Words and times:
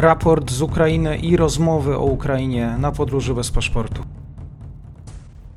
raport 0.00 0.50
z 0.50 0.62
Ukrainy 0.62 1.18
i 1.18 1.36
rozmowy 1.36 1.96
o 1.96 2.04
Ukrainie 2.04 2.76
na 2.78 2.92
podróży 2.92 3.34
bez 3.34 3.50
paszportu. 3.50 4.02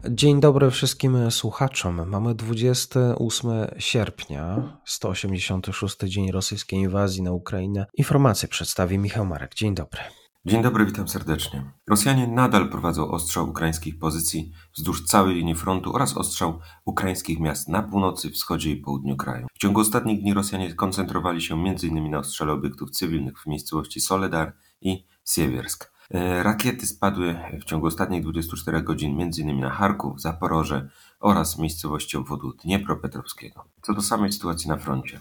Dzień 0.10 0.40
dobry 0.40 0.72
wszystkim 0.72 1.32
słuchaczom. 1.32 2.10
Mamy 2.10 2.36
28 2.36 3.52
sierpnia, 3.78 4.78
186 4.86 5.98
dzień 5.98 6.32
rosyjskiej 6.32 6.80
inwazji 6.80 7.24
na 7.24 7.32
Ukrainę. 7.32 7.86
Informacje 7.94 8.50
przedstawi 8.50 8.98
Michał 8.98 9.26
Marek. 9.26 9.56
Dzień 9.56 9.76
dobry. 9.76 10.00
Dzień 10.46 10.62
dobry, 10.62 10.86
witam 10.86 11.08
serdecznie. 11.08 11.72
Rosjanie 11.90 12.28
nadal 12.28 12.70
prowadzą 12.70 13.12
ostrzał 13.12 13.50
ukraińskich 13.50 14.00
pozycji 14.00 14.52
wzdłuż 14.74 15.06
całej 15.06 15.36
linii 15.36 15.56
frontu 15.56 15.96
oraz 15.96 16.18
ostrzał 16.18 16.60
ukraińskich 16.86 17.40
miast 17.40 17.70
na 17.70 17.84
północy, 17.84 18.30
wschodzie 18.30 18.72
i 18.72 18.76
południu 18.76 19.18
kraju. 19.18 19.48
W 19.54 19.58
ciągu 19.58 19.80
ostatnich 19.80 20.22
dni 20.22 20.34
Rosjanie 20.34 20.74
koncentrowali 20.74 21.42
się 21.42 21.56
m.in. 21.56 22.12
na 22.12 22.20
ostrzale 22.20 22.52
obiektów 22.52 22.92
cywilnych 22.92 23.40
w 23.40 23.48
miejscowości 23.48 24.00
Soledar 24.02 24.54
i 24.82 25.06
Siewiersk. 25.30 25.92
E, 26.12 26.44
rakiety 26.44 26.88
spadły 26.88 27.40
w 27.62 27.64
ciągu 27.64 27.88
ostatnich 27.88 28.24
24 28.24 28.82
godzin 28.82 29.22
m.in. 29.22 29.60
na 29.60 29.70
Charków, 29.70 30.22
Zaporoże 30.22 30.90
oraz 31.20 31.60
miejscowości 31.60 32.18
obwodu 32.18 32.54
Dniepropetrowskiego. 32.54 33.66
Co 33.82 33.94
do 33.94 34.02
samej 34.02 34.32
sytuacji 34.32 34.70
na 34.70 34.78
froncie. 34.78 35.20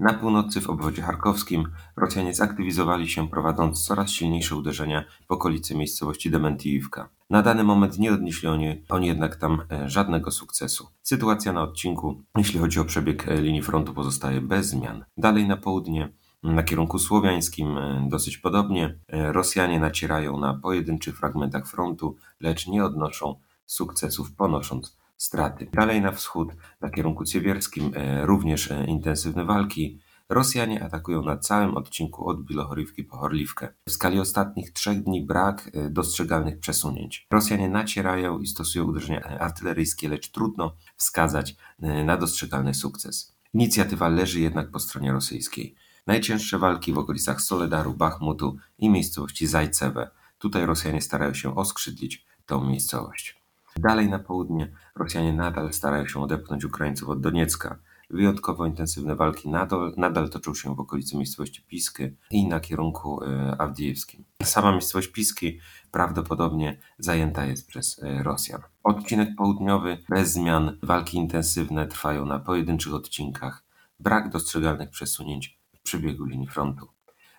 Na 0.00 0.14
północy 0.14 0.60
w 0.60 0.70
obwodzie 0.70 1.02
charkowskim 1.02 1.68
Rosjanie 1.96 2.34
zaktywizowali 2.34 3.08
się 3.08 3.28
prowadząc 3.28 3.86
coraz 3.86 4.10
silniejsze 4.10 4.56
uderzenia 4.56 5.04
w 5.28 5.32
okolicy 5.32 5.74
miejscowości 5.74 6.30
Dementiivka. 6.30 7.08
Na 7.30 7.42
dany 7.42 7.64
moment 7.64 7.98
nie 7.98 8.12
odnieśli 8.12 8.48
oni, 8.48 8.82
oni 8.88 9.06
jednak 9.06 9.36
tam 9.36 9.62
e, 9.72 9.90
żadnego 9.90 10.30
sukcesu. 10.30 10.88
Sytuacja 11.02 11.52
na 11.52 11.62
odcinku, 11.62 12.22
jeśli 12.36 12.60
chodzi 12.60 12.80
o 12.80 12.84
przebieg 12.84 13.28
e, 13.28 13.40
linii 13.40 13.62
frontu, 13.62 13.94
pozostaje 13.94 14.40
bez 14.40 14.66
zmian. 14.66 15.04
Dalej 15.16 15.48
na 15.48 15.56
południe 15.56 16.12
na 16.42 16.62
kierunku 16.62 16.98
słowiańskim 16.98 17.78
e, 17.78 18.06
dosyć 18.10 18.38
podobnie. 18.38 18.98
Rosjanie 19.08 19.80
nacierają 19.80 20.38
na 20.38 20.54
pojedynczych 20.54 21.18
fragmentach 21.18 21.68
frontu, 21.68 22.16
lecz 22.40 22.66
nie 22.66 22.84
odnoszą 22.84 23.34
sukcesów, 23.66 24.32
ponosząc 24.32 24.96
straty. 25.16 25.68
Dalej 25.72 26.00
na 26.00 26.12
wschód, 26.12 26.48
na 26.80 26.90
kierunku 26.90 27.26
siewierskim, 27.26 27.92
e, 27.94 28.26
również 28.26 28.70
e, 28.70 28.84
intensywne 28.84 29.44
walki. 29.44 30.00
Rosjanie 30.28 30.84
atakują 30.84 31.22
na 31.22 31.36
całym 31.36 31.76
odcinku 31.76 32.28
od 32.28 32.44
Bilohorywki 32.44 33.04
po 33.04 33.16
Horliwkę. 33.16 33.68
W 33.88 33.92
skali 33.92 34.20
ostatnich 34.20 34.72
trzech 34.72 35.02
dni 35.02 35.26
brak 35.26 35.70
e, 35.74 35.90
dostrzegalnych 35.90 36.58
przesunięć. 36.58 37.26
Rosjanie 37.30 37.68
nacierają 37.68 38.38
i 38.38 38.46
stosują 38.46 38.84
uderzenia 38.84 39.38
artyleryjskie, 39.38 40.08
lecz 40.08 40.30
trudno 40.30 40.76
wskazać 40.96 41.56
na 41.78 42.16
dostrzegalny 42.16 42.74
sukces. 42.74 43.36
Inicjatywa 43.54 44.08
leży 44.08 44.40
jednak 44.40 44.70
po 44.70 44.80
stronie 44.80 45.12
rosyjskiej. 45.12 45.74
Najcięższe 46.06 46.58
walki 46.58 46.92
w 46.92 46.98
okolicach 46.98 47.40
Soledaru, 47.40 47.94
Bachmutu 47.94 48.56
i 48.78 48.90
miejscowości 48.90 49.46
Zajcewe. 49.46 50.10
Tutaj 50.38 50.66
Rosjanie 50.66 51.02
starają 51.02 51.34
się 51.34 51.56
oskrzydlić 51.56 52.26
tą 52.46 52.64
miejscowość. 52.64 53.45
Dalej 53.78 54.08
na 54.08 54.18
południe 54.18 54.72
Rosjanie 54.94 55.32
nadal 55.32 55.72
starają 55.72 56.06
się 56.06 56.20
odepchnąć 56.20 56.64
Ukraińców 56.64 57.08
od 57.08 57.20
Doniecka. 57.20 57.78
Wyjątkowo 58.10 58.66
intensywne 58.66 59.16
walki 59.16 59.48
nadal, 59.48 59.92
nadal 59.96 60.30
toczą 60.30 60.54
się 60.54 60.74
w 60.74 60.80
okolicy 60.80 61.16
miejscowości 61.16 61.62
Pisky 61.62 62.16
i 62.30 62.48
na 62.48 62.60
kierunku 62.60 63.24
e, 63.24 63.56
Awdijiewskim. 63.60 64.24
Sama 64.42 64.72
miejscowość 64.72 65.08
Piski 65.08 65.60
prawdopodobnie 65.90 66.78
zajęta 66.98 67.44
jest 67.44 67.68
przez 67.68 68.02
e, 68.02 68.22
Rosjan. 68.22 68.60
Odcinek 68.82 69.28
południowy 69.36 69.98
bez 70.08 70.32
zmian, 70.32 70.78
walki 70.82 71.16
intensywne 71.16 71.86
trwają 71.86 72.26
na 72.26 72.38
pojedynczych 72.38 72.94
odcinkach. 72.94 73.64
Brak 74.00 74.28
dostrzegalnych 74.28 74.90
przesunięć 74.90 75.60
w 75.74 75.82
przebiegu 75.82 76.24
linii 76.24 76.48
frontu. 76.48 76.88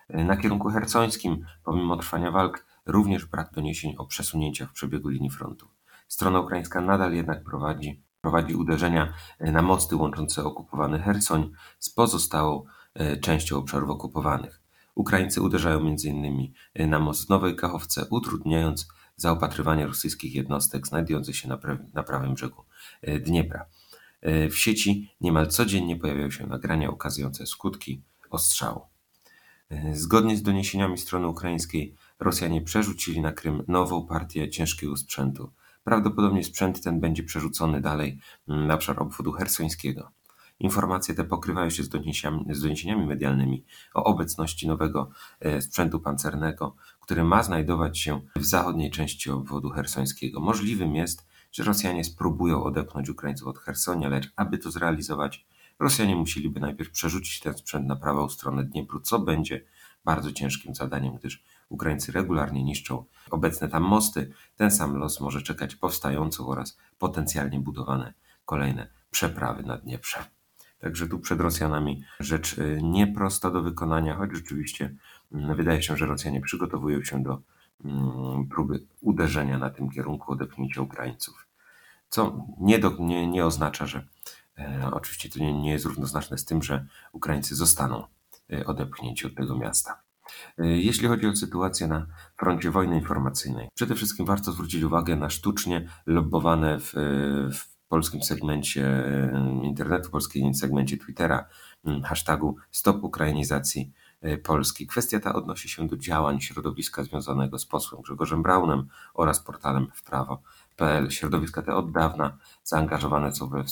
E, 0.08 0.24
na 0.24 0.36
kierunku 0.36 0.68
hercońskim, 0.68 1.44
pomimo 1.64 1.96
trwania 1.96 2.30
walk, 2.30 2.66
również 2.86 3.26
brak 3.26 3.52
doniesień 3.52 3.94
o 3.98 4.06
przesunięciach 4.06 4.70
w 4.70 4.72
przebiegu 4.72 5.08
linii 5.08 5.30
frontu. 5.30 5.77
Strona 6.08 6.40
ukraińska 6.40 6.80
nadal 6.80 7.14
jednak 7.14 7.44
prowadzi, 7.44 8.02
prowadzi 8.20 8.54
uderzenia 8.54 9.12
e, 9.38 9.52
na 9.52 9.62
mosty 9.62 9.96
łączące 9.96 10.44
okupowany 10.44 10.98
Hersoń 10.98 11.50
z 11.78 11.90
pozostałą 11.90 12.64
e, 12.94 13.16
częścią 13.16 13.56
obszarów 13.56 13.90
okupowanych. 13.90 14.60
Ukraińcy 14.94 15.42
uderzają 15.42 15.78
m.in. 15.78 16.52
E, 16.74 16.86
na 16.86 16.98
most 16.98 17.26
w 17.26 17.28
Nowej 17.28 17.56
Kachowce, 17.56 18.06
utrudniając 18.10 18.88
zaopatrywanie 19.16 19.86
rosyjskich 19.86 20.34
jednostek 20.34 20.86
znajdujących 20.86 21.36
się 21.36 21.48
na, 21.48 21.58
na 21.94 22.02
prawym 22.02 22.34
brzegu 22.34 22.64
Dniepra. 23.20 23.66
W 24.50 24.54
sieci 24.54 25.10
niemal 25.20 25.46
codziennie 25.46 25.96
pojawiają 25.96 26.30
się 26.30 26.46
nagrania 26.46 26.90
ukazujące 26.90 27.46
skutki 27.46 28.02
ostrzału. 28.30 28.80
Zgodnie 29.92 30.36
z 30.36 30.42
doniesieniami 30.42 30.98
strony 30.98 31.28
ukraińskiej, 31.28 31.94
Rosjanie 32.20 32.62
przerzucili 32.62 33.20
na 33.20 33.32
Krym 33.32 33.64
nową 33.68 34.06
partię 34.06 34.50
ciężkiego 34.50 34.96
sprzętu. 34.96 35.52
Prawdopodobnie 35.88 36.44
sprzęt 36.44 36.82
ten 36.82 37.00
będzie 37.00 37.22
przerzucony 37.22 37.80
dalej 37.80 38.18
mm, 38.48 38.66
na 38.66 38.74
obszar 38.74 39.02
obwodu 39.02 39.32
hersońskiego. 39.32 40.10
Informacje 40.60 41.14
te 41.14 41.24
pokrywają 41.24 41.70
się 41.70 41.82
z 41.82 41.88
doniesieniami, 41.88 42.54
z 42.54 42.62
doniesieniami 42.62 43.06
medialnymi 43.06 43.64
o 43.94 44.04
obecności 44.04 44.66
nowego 44.66 45.10
e, 45.40 45.62
sprzętu 45.62 46.00
pancernego, 46.00 46.76
który 47.00 47.24
ma 47.24 47.42
znajdować 47.42 47.98
się 47.98 48.20
w 48.36 48.44
zachodniej 48.44 48.90
części 48.90 49.30
obwodu 49.30 49.70
hersońskiego. 49.70 50.40
Możliwym 50.40 50.94
jest, 50.94 51.26
że 51.52 51.64
Rosjanie 51.64 52.04
spróbują 52.04 52.64
odepchnąć 52.64 53.08
Ukraińców 53.08 53.48
od 53.48 53.58
Hersonia, 53.58 54.08
lecz 54.08 54.32
aby 54.36 54.58
to 54.58 54.70
zrealizować, 54.70 55.46
Rosjanie 55.78 56.16
musieliby 56.16 56.60
najpierw 56.60 56.90
przerzucić 56.90 57.40
ten 57.40 57.54
sprzęt 57.54 57.86
na 57.86 57.96
prawą 57.96 58.28
stronę 58.28 58.64
Dniepru, 58.64 59.00
co 59.00 59.18
będzie 59.18 59.64
bardzo 60.04 60.32
ciężkim 60.32 60.74
zadaniem, 60.74 61.16
gdyż 61.16 61.44
Ukraińcy 61.68 62.12
regularnie 62.12 62.64
niszczą 62.64 63.04
obecne 63.30 63.68
tam 63.68 63.82
mosty. 63.82 64.32
Ten 64.56 64.70
sam 64.70 64.96
los 64.96 65.20
może 65.20 65.42
czekać 65.42 65.76
powstającą 65.76 66.48
oraz 66.48 66.78
potencjalnie 66.98 67.60
budowane 67.60 68.14
kolejne 68.44 68.88
przeprawy 69.10 69.62
na 69.62 69.76
Dnieprze. 69.76 70.24
Także 70.78 71.08
tu 71.08 71.18
przed 71.18 71.40
Rosjanami 71.40 72.02
rzecz 72.20 72.58
y, 72.58 72.80
nieprosta 72.82 73.50
do 73.50 73.62
wykonania, 73.62 74.16
choć 74.16 74.32
rzeczywiście 74.32 74.94
mm, 75.32 75.56
wydaje 75.56 75.82
się, 75.82 75.96
że 75.96 76.06
Rosjanie 76.06 76.40
przygotowują 76.40 77.02
się 77.02 77.22
do 77.22 77.42
mm, 77.84 78.46
próby 78.46 78.86
uderzenia 79.00 79.58
na 79.58 79.70
tym 79.70 79.90
kierunku 79.90 80.32
odepchnięcia 80.32 80.82
Ukraińców. 80.82 81.46
Co 82.08 82.46
nie, 82.60 82.78
do, 82.78 82.96
nie, 82.98 83.26
nie 83.26 83.46
oznacza, 83.46 83.86
że 83.86 84.06
e, 84.58 84.90
oczywiście 84.92 85.28
to 85.28 85.38
nie, 85.38 85.60
nie 85.60 85.70
jest 85.70 85.84
równoznaczne 85.84 86.38
z 86.38 86.44
tym, 86.44 86.62
że 86.62 86.86
Ukraińcy 87.12 87.56
zostaną 87.56 88.04
e, 88.52 88.66
odepchnięci 88.66 89.26
od 89.26 89.34
tego 89.34 89.56
miasta. 89.56 90.07
E, 90.58 90.66
jeśli 90.66 91.08
chodzi 91.08 91.26
o 91.26 91.36
sytuację 91.36 91.86
na 91.86 92.06
froncie 92.36 92.70
wojny 92.70 92.96
informacyjnej, 92.98 93.68
przede 93.74 93.94
wszystkim 93.94 94.26
warto 94.26 94.52
zwrócić 94.52 94.82
uwagę 94.82 95.16
na 95.16 95.30
sztucznie 95.30 95.88
lobbowane 96.06 96.80
w, 96.80 96.92
w 97.52 97.78
polskim 97.88 98.22
segmencie 98.22 98.86
e, 98.86 99.60
internetu, 99.64 100.08
w 100.08 100.10
polskim 100.10 100.54
segmencie 100.54 100.96
Twittera 100.96 101.48
hashtagu 102.04 102.56
Stop 102.70 103.04
Ukrainizacji 103.04 103.92
e, 104.20 104.36
Polski. 104.36 104.86
Kwestia 104.86 105.20
ta 105.20 105.34
odnosi 105.34 105.68
się 105.68 105.86
do 105.86 105.96
działań 105.96 106.40
środowiska 106.40 107.04
związanego 107.04 107.58
z 107.58 107.66
posłem 107.66 108.02
Grzegorzem 108.02 108.42
Braunem 108.42 108.88
oraz 109.14 109.40
portalem 109.40 109.86
wprawo.pl. 109.94 111.10
Środowiska 111.10 111.62
te 111.62 111.74
od 111.74 111.92
dawna 111.92 112.38
zaangażowane 112.64 113.34
są 113.34 113.48
we, 113.48 113.64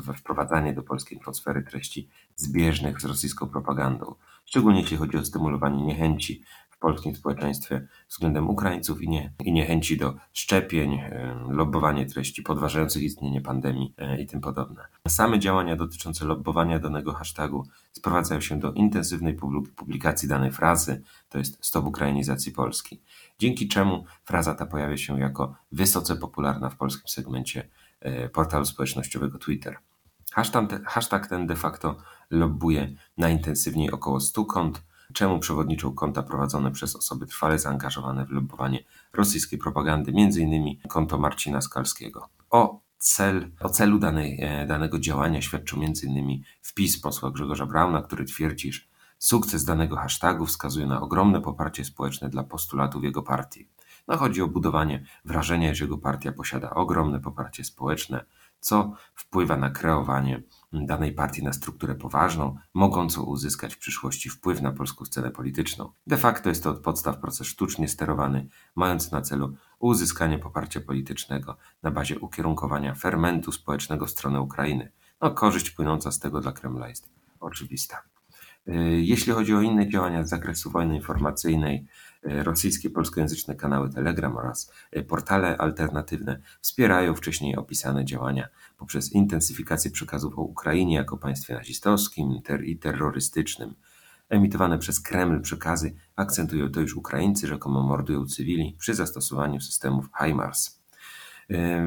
we 0.00 0.14
wprowadzanie 0.14 0.74
do 0.74 0.82
polskiej 0.82 1.18
atmosfery 1.18 1.62
treści 1.62 2.08
zbieżnych 2.36 3.00
z 3.00 3.04
rosyjską 3.04 3.48
propagandą 3.48 4.14
szczególnie 4.52 4.80
jeśli 4.80 4.96
chodzi 4.96 5.16
o 5.16 5.24
stymulowanie 5.24 5.82
niechęci 5.82 6.42
w 6.70 6.78
polskim 6.78 7.16
społeczeństwie 7.16 7.88
względem 8.08 8.50
Ukraińców 8.50 9.02
i, 9.02 9.08
nie, 9.08 9.32
i 9.44 9.52
niechęci 9.52 9.96
do 9.96 10.14
szczepień, 10.32 11.00
lobbowanie 11.48 12.06
treści 12.06 12.42
podważających 12.42 13.02
istnienie 13.02 13.40
pandemii 13.40 13.94
e, 13.98 14.20
i 14.20 14.26
tym 14.26 14.40
podobne. 14.40 14.84
Same 15.08 15.38
działania 15.38 15.76
dotyczące 15.76 16.24
lobbowania 16.24 16.78
danego 16.78 17.12
hashtagu 17.12 17.66
sprowadzają 17.92 18.40
się 18.40 18.58
do 18.58 18.72
intensywnej 18.72 19.36
publikacji 19.76 20.28
danej 20.28 20.52
frazy, 20.52 21.02
to 21.28 21.38
jest 21.38 21.64
stop 21.64 21.86
ukrainizacji 21.86 22.52
Polski, 22.52 23.00
dzięki 23.38 23.68
czemu 23.68 24.04
fraza 24.24 24.54
ta 24.54 24.66
pojawia 24.66 24.96
się 24.96 25.20
jako 25.20 25.54
wysoce 25.72 26.16
popularna 26.16 26.70
w 26.70 26.76
polskim 26.76 27.08
segmencie 27.08 27.68
e, 28.00 28.28
portalu 28.28 28.64
społecznościowego 28.64 29.38
Twitter. 29.38 29.76
Hashtag 30.86 31.26
ten 31.26 31.46
de 31.46 31.56
facto 31.56 31.96
lobbuje 32.30 32.94
najintensywniej 33.18 33.90
około 33.90 34.20
100 34.20 34.44
kont, 34.44 34.82
czemu 35.12 35.38
przewodniczą 35.38 35.94
konta 35.94 36.22
prowadzone 36.22 36.70
przez 36.70 36.96
osoby 36.96 37.26
trwale 37.26 37.58
zaangażowane 37.58 38.26
w 38.26 38.30
lobbowanie 38.30 38.84
rosyjskiej 39.12 39.58
propagandy, 39.58 40.12
m.in. 40.16 40.78
konto 40.88 41.18
Marcina 41.18 41.60
Skalskiego. 41.60 42.28
O, 42.50 42.80
cel, 42.98 43.50
o 43.60 43.68
celu 43.68 43.98
danej, 43.98 44.38
e, 44.40 44.66
danego 44.66 44.98
działania 44.98 45.42
świadczył 45.42 45.82
m.in. 45.82 46.42
wpis 46.62 47.00
posła 47.00 47.30
Grzegorza 47.30 47.66
Brauna, 47.66 48.02
który 48.02 48.24
twierdzi, 48.24 48.72
że 48.72 48.80
sukces 49.18 49.64
danego 49.64 49.96
hashtagu 49.96 50.46
wskazuje 50.46 50.86
na 50.86 51.00
ogromne 51.00 51.40
poparcie 51.40 51.84
społeczne 51.84 52.28
dla 52.28 52.44
postulatów 52.44 53.04
jego 53.04 53.22
partii. 53.22 53.68
No, 54.08 54.16
chodzi 54.16 54.42
o 54.42 54.48
budowanie 54.48 55.04
wrażenia, 55.24 55.74
że 55.74 55.84
jego 55.84 55.98
partia 55.98 56.32
posiada 56.32 56.70
ogromne 56.70 57.20
poparcie 57.20 57.64
społeczne, 57.64 58.24
co 58.62 58.92
wpływa 59.14 59.56
na 59.56 59.70
kreowanie 59.70 60.42
danej 60.72 61.12
partii 61.12 61.44
na 61.44 61.52
strukturę 61.52 61.94
poważną, 61.94 62.56
mogącą 62.74 63.22
uzyskać 63.22 63.74
w 63.74 63.78
przyszłości 63.78 64.30
wpływ 64.30 64.62
na 64.62 64.72
polską 64.72 65.04
scenę 65.04 65.30
polityczną. 65.30 65.92
De 66.06 66.16
facto 66.16 66.48
jest 66.48 66.62
to 66.64 66.70
od 66.70 66.80
podstaw 66.80 67.18
proces 67.18 67.46
sztucznie 67.46 67.88
sterowany, 67.88 68.48
mający 68.74 69.12
na 69.12 69.22
celu 69.22 69.56
uzyskanie 69.78 70.38
poparcia 70.38 70.80
politycznego 70.80 71.56
na 71.82 71.90
bazie 71.90 72.18
ukierunkowania 72.18 72.94
fermentu 72.94 73.52
społecznego 73.52 74.06
w 74.06 74.10
stronę 74.10 74.40
Ukrainy. 74.40 74.92
No, 75.20 75.30
korzyść 75.30 75.70
płynąca 75.70 76.12
z 76.12 76.18
tego 76.18 76.40
dla 76.40 76.52
Kremla 76.52 76.88
jest 76.88 77.08
oczywista. 77.40 78.11
Y, 78.68 79.02
jeśli 79.02 79.32
chodzi 79.32 79.54
o 79.54 79.60
inne 79.60 79.88
działania 79.88 80.24
z 80.24 80.28
zakresu 80.28 80.70
wojny 80.70 80.96
informacyjnej, 80.96 81.86
y, 82.26 82.42
rosyjskie 82.42 82.90
polskojęzyczne 82.90 83.54
kanały 83.54 83.90
Telegram 83.90 84.36
oraz 84.36 84.72
y, 84.96 85.02
portale 85.02 85.58
alternatywne 85.58 86.40
wspierają 86.60 87.14
wcześniej 87.14 87.56
opisane 87.56 88.04
działania 88.04 88.48
poprzez 88.76 89.12
intensyfikację 89.12 89.90
przekazów 89.90 90.38
o 90.38 90.42
Ukrainie 90.42 90.94
jako 90.94 91.16
państwie 91.16 91.54
nazistowskim 91.54 92.40
i 92.64 92.78
terrorystycznym. 92.78 93.74
Emitowane 94.28 94.78
przez 94.78 95.00
Kreml 95.00 95.40
przekazy 95.40 95.94
akcentują 96.16 96.70
to, 96.70 96.80
iż 96.80 96.94
Ukraińcy 96.94 97.46
rzekomo 97.46 97.82
mordują 97.82 98.26
cywili 98.26 98.76
przy 98.78 98.94
zastosowaniu 98.94 99.60
systemów 99.60 100.08
HIMARS. 100.18 100.82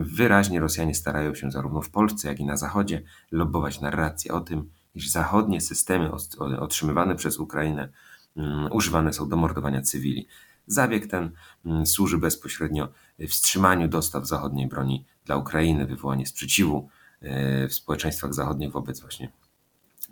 Wyraźnie 0.01 0.60
Rosjanie 0.60 0.95
starają 0.95 1.36
się 1.36 1.51
zarówno 1.51 1.81
w 1.81 1.89
Polsce, 1.89 2.28
jak 2.28 2.39
i 2.39 2.45
na 2.45 2.57
Zachodzie 2.57 3.01
lobbować 3.31 3.81
narrację 3.81 4.33
o 4.33 4.42
tym, 4.42 4.69
iż 4.95 5.09
zachodnie 5.09 5.62
systemy 5.62 6.12
otrzymywane 6.59 7.15
przez 7.15 7.39
Ukrainę 7.39 7.89
mm, 8.38 8.71
używane 8.71 9.13
są 9.13 9.30
do 9.30 9.36
mordowania 9.36 9.81
cywili. 9.81 10.27
Zabieg 10.68 11.07
ten 11.07 11.31
mm, 11.65 11.86
służy 11.86 12.18
bezpośrednio 12.18 12.88
wstrzymaniu 13.30 13.88
dostaw 13.88 14.27
zachodniej 14.27 14.68
broni 14.68 15.06
dla 15.25 15.38
Ukrainy, 15.38 15.86
wywołanie 15.86 16.25
sprzeciwu 16.25 16.89
e, 17.21 17.68
w 17.68 17.74
społeczeństwach 17.74 18.33
zachodnich 18.33 18.71
wobec 18.71 19.01
właśnie 19.01 19.31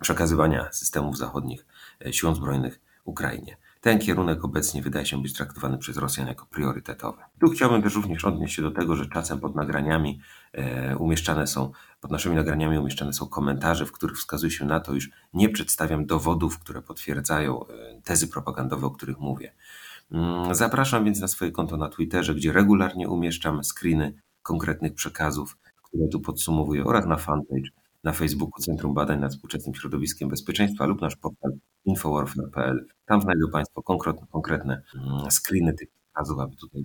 przekazywania 0.01 0.71
systemów 0.71 1.17
zachodnich 1.17 1.65
e, 2.05 2.13
siłom 2.13 2.35
zbrojnych 2.35 2.79
Ukrainie. 3.05 3.57
Ten 3.83 3.99
kierunek 3.99 4.45
obecnie 4.45 4.81
wydaje 4.81 5.05
się 5.05 5.21
być 5.21 5.33
traktowany 5.33 5.77
przez 5.77 5.97
Rosjan 5.97 6.27
jako 6.27 6.45
priorytetowy. 6.45 7.21
Tu 7.41 7.49
chciałbym 7.49 7.81
też 7.81 7.95
również 7.95 8.25
odnieść 8.25 8.55
się 8.55 8.61
do 8.61 8.71
tego, 8.71 8.95
że 8.95 9.05
czasem 9.05 9.39
pod 9.39 9.55
nagraniami 9.55 10.21
e, 10.53 10.97
umieszczane 10.97 11.47
są, 11.47 11.71
pod 12.01 12.11
naszymi 12.11 12.35
nagraniami 12.35 12.77
umieszczane 12.77 13.13
są 13.13 13.27
komentarze, 13.27 13.85
w 13.85 13.91
których 13.91 14.17
wskazuje 14.17 14.51
się 14.51 14.65
na 14.65 14.79
to, 14.79 14.93
iż 14.93 15.09
nie 15.33 15.49
przedstawiam 15.49 16.05
dowodów, 16.05 16.59
które 16.59 16.81
potwierdzają 16.81 17.67
e, 17.67 18.01
tezy 18.03 18.27
propagandowe, 18.27 18.87
o 18.87 18.91
których 18.91 19.19
mówię. 19.19 19.53
Mm, 20.11 20.55
zapraszam 20.55 21.05
więc 21.05 21.19
na 21.19 21.27
swoje 21.27 21.51
konto 21.51 21.77
na 21.77 21.89
Twitterze, 21.89 22.35
gdzie 22.35 22.53
regularnie 22.53 23.09
umieszczam 23.09 23.63
screeny 23.63 24.13
konkretnych 24.43 24.93
przekazów, 24.93 25.57
które 25.83 26.07
tu 26.07 26.19
podsumowuję, 26.19 26.83
oraz 26.83 27.05
na 27.05 27.17
fanpage 27.17 27.69
na 28.03 28.13
Facebooku 28.13 28.61
Centrum 28.61 28.93
Badań 28.93 29.19
nad 29.19 29.31
Współczesnym 29.31 29.75
Środowiskiem 29.75 30.29
Bezpieczeństwa 30.29 30.85
lub 30.85 31.01
nasz 31.01 31.15
portal 31.15 31.51
infowarfare.pl. 31.85 32.87
Tam 33.05 33.21
znajdą 33.21 33.49
Państwo 33.51 33.83
konkretne, 33.83 34.27
konkretne 34.31 34.81
mm, 34.95 35.31
screeny 35.31 35.73
tych 35.73 35.89
przekazów, 35.89 36.39
aby 36.39 36.55
tutaj 36.55 36.83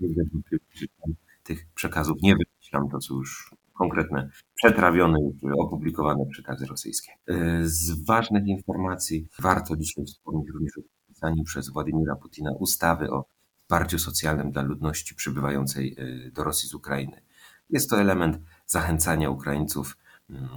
tych 1.42 1.66
przekazów 1.74 2.16
nie 2.22 2.36
wymyślam, 2.36 2.88
to 2.90 3.00
są 3.00 3.14
już 3.14 3.54
konkretne, 3.74 4.30
przetrawione, 4.54 5.18
opublikowane 5.58 6.26
przekazy 6.26 6.66
rosyjskie. 6.66 7.12
E, 7.28 7.60
z 7.62 8.04
ważnych 8.04 8.46
informacji 8.46 9.28
warto 9.38 9.76
dzisiaj 9.76 10.04
wspomnieć 10.04 10.48
również 10.54 10.78
o 10.78 10.82
podpisaniu 10.82 11.44
przez 11.44 11.70
Władimira 11.70 12.16
Putina 12.16 12.50
ustawy 12.58 13.10
o 13.10 13.24
wsparciu 13.56 13.98
socjalnym 13.98 14.50
dla 14.50 14.62
ludności 14.62 15.14
przybywającej 15.14 15.96
e, 15.98 16.30
do 16.30 16.44
Rosji 16.44 16.68
z 16.68 16.74
Ukrainy. 16.74 17.22
Jest 17.70 17.90
to 17.90 18.00
element 18.00 18.38
zachęcania 18.66 19.30
Ukraińców 19.30 19.96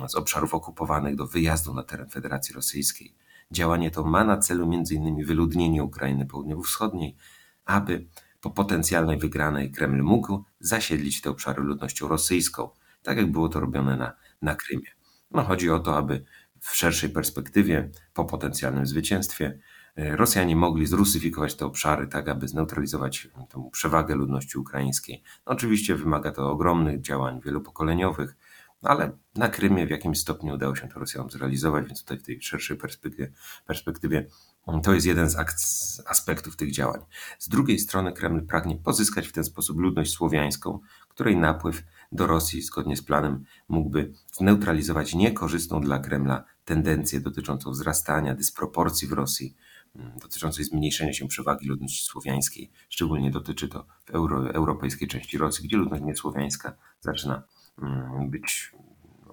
z 0.07 0.15
obszarów 0.15 0.53
okupowanych 0.53 1.15
do 1.15 1.27
wyjazdu 1.27 1.73
na 1.73 1.83
teren 1.83 2.09
Federacji 2.09 2.55
Rosyjskiej. 2.55 3.15
Działanie 3.51 3.91
to 3.91 4.03
ma 4.03 4.23
na 4.23 4.37
celu 4.37 4.63
m.in. 4.73 5.25
wyludnienie 5.25 5.83
Ukrainy 5.83 6.25
Południowo-Wschodniej, 6.25 7.15
aby 7.65 8.07
po 8.41 8.51
potencjalnej 8.51 9.17
wygranej 9.17 9.71
Kreml 9.71 10.03
mógł 10.03 10.43
zasiedlić 10.59 11.21
te 11.21 11.29
obszary 11.29 11.63
ludnością 11.63 12.07
rosyjską, 12.07 12.69
tak 13.03 13.17
jak 13.17 13.31
było 13.31 13.49
to 13.49 13.59
robione 13.59 13.97
na, 13.97 14.13
na 14.41 14.55
Krymie. 14.55 14.87
No, 15.31 15.43
chodzi 15.43 15.69
o 15.69 15.79
to, 15.79 15.97
aby 15.97 16.25
w 16.59 16.75
szerszej 16.75 17.09
perspektywie, 17.09 17.89
po 18.13 18.25
potencjalnym 18.25 18.85
zwycięstwie, 18.85 19.59
e, 19.95 20.15
Rosjanie 20.15 20.55
mogli 20.55 20.85
zrusyfikować 20.85 21.55
te 21.55 21.65
obszary, 21.65 22.07
tak 22.07 22.29
aby 22.29 22.47
zneutralizować 22.47 23.29
tę 23.49 23.69
przewagę 23.71 24.15
ludności 24.15 24.57
ukraińskiej. 24.57 25.23
No, 25.45 25.53
oczywiście 25.53 25.95
wymaga 25.95 26.31
to 26.31 26.51
ogromnych 26.51 27.01
działań 27.01 27.41
wielopokoleniowych, 27.41 28.35
ale 28.81 29.11
na 29.35 29.49
Krymie 29.49 29.87
w 29.87 29.89
jakimś 29.89 30.19
stopniu 30.19 30.53
udało 30.53 30.75
się 30.75 30.87
to 30.87 30.99
Rosjanom 30.99 31.29
zrealizować, 31.31 31.85
więc 31.85 32.01
tutaj 32.01 32.17
w 32.17 32.23
tej 32.23 32.41
szerszej 32.41 32.77
perspektywie, 32.77 33.31
perspektywie 33.65 34.27
to 34.83 34.93
jest 34.93 35.05
jeden 35.05 35.29
z 35.29 35.35
aspektów 36.07 36.55
tych 36.55 36.71
działań. 36.71 37.01
Z 37.39 37.49
drugiej 37.49 37.79
strony 37.79 38.13
Kreml 38.13 38.45
pragnie 38.45 38.75
pozyskać 38.75 39.27
w 39.27 39.31
ten 39.31 39.43
sposób 39.43 39.77
ludność 39.77 40.11
słowiańską, 40.11 40.79
której 41.09 41.37
napływ 41.37 41.83
do 42.11 42.27
Rosji 42.27 42.61
zgodnie 42.61 42.97
z 42.97 43.03
planem 43.03 43.43
mógłby 43.69 44.13
zneutralizować 44.33 45.15
niekorzystną 45.15 45.81
dla 45.81 45.99
Kremla 45.99 46.43
tendencję 46.65 47.19
dotyczącą 47.19 47.71
wzrastania 47.71 48.35
dysproporcji 48.35 49.07
w 49.07 49.11
Rosji, 49.11 49.55
mm, 49.95 50.19
dotyczącej 50.19 50.65
zmniejszenia 50.65 51.13
się 51.13 51.27
przewagi 51.27 51.67
ludności 51.67 52.05
słowiańskiej. 52.05 52.71
Szczególnie 52.89 53.31
dotyczy 53.31 53.67
to 53.67 53.85
w 54.05 54.09
euro, 54.09 54.53
europejskiej 54.53 55.07
części 55.07 55.37
Rosji, 55.37 55.67
gdzie 55.67 55.77
ludność 55.77 56.03
niesłowiańska 56.03 56.77
zaczyna 56.99 57.43
być, 58.29 58.71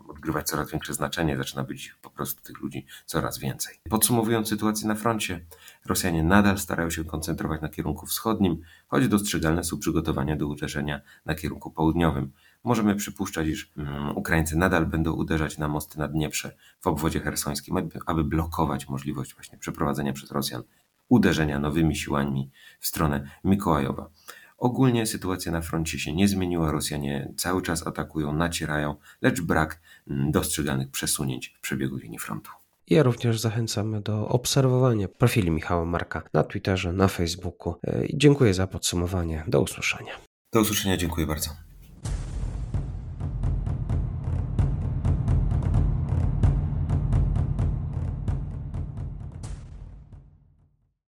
odgrywać 0.09 0.47
coraz 0.47 0.71
większe 0.71 0.95
znaczenie, 0.95 1.37
zaczyna 1.37 1.65
być 1.65 1.95
po 2.03 2.11
prostu 2.11 2.43
tych 2.43 2.61
ludzi 2.61 2.87
coraz 3.07 3.39
więcej. 3.39 3.77
Podsumowując 3.91 4.49
sytuację 4.49 4.89
na 4.89 4.95
froncie, 4.95 5.47
Rosjanie 5.87 6.23
nadal 6.23 6.59
starają 6.59 6.91
się 6.91 7.05
koncentrować 7.05 7.63
na 7.63 7.69
kierunku 7.69 8.07
wschodnim, 8.07 8.63
choć 8.89 9.09
dostrzegalne 9.09 9.65
są 9.65 9.79
przygotowania 9.79 10.37
do 10.37 10.47
uderzenia 10.47 11.01
na 11.27 11.35
kierunku 11.35 11.71
południowym. 11.71 12.33
Możemy 12.65 12.95
przypuszczać, 12.95 13.47
iż 13.47 13.73
um, 13.77 14.17
Ukraińcy 14.17 14.57
nadal 14.57 14.87
będą 14.87 15.13
uderzać 15.13 15.59
na 15.59 15.69
mosty 15.69 15.99
na 15.99 16.09
Dnieprze 16.09 16.57
w 16.81 16.87
obwodzie 16.87 17.21
hersońskim, 17.21 17.77
aby 18.07 18.25
blokować 18.25 18.89
możliwość 18.89 19.35
właśnie 19.35 19.59
przeprowadzenia 19.59 20.13
przez 20.13 20.31
Rosjan 20.31 20.63
uderzenia 21.09 21.59
nowymi 21.59 21.97
siłami 21.97 22.51
w 22.81 22.87
stronę 22.87 23.31
Mikołajowa. 23.45 24.11
Ogólnie 24.59 25.07
sytuacja 25.07 25.53
na 25.53 25.61
froncie 25.61 25.99
się 25.99 26.13
nie 26.13 26.29
zmieniła, 26.29 26.73
Rosjanie 26.73 27.33
cały 27.37 27.63
czas 27.63 27.87
atakują, 27.87 28.33
nacierają, 28.33 28.97
lecz 29.23 29.41
brak 29.41 29.81
mm, 30.11 30.31
dostrzeganych 30.31 30.91
przesunięć 30.91 31.55
w 31.59 31.61
przebiegu 31.61 31.97
linii 31.97 32.19
frontu. 32.19 32.51
Ja 32.87 33.03
również 33.03 33.41
zachęcam 33.41 34.03
do 34.03 34.29
obserwowania 34.29 35.09
profili 35.09 35.51
Michała 35.51 35.85
Marka 35.85 36.23
na 36.33 36.45
Twitterze, 36.45 36.93
na 36.93 37.09
Facebooku. 37.09 37.75
E, 37.87 38.03
dziękuję 38.15 38.55
za 38.55 38.67
podsumowanie. 38.67 39.45
Do 39.49 39.61
usłyszenia. 39.61 40.13
Do 40.53 40.61
usłyszenia, 40.61 40.97
dziękuję 40.97 41.27
bardzo. 41.27 41.68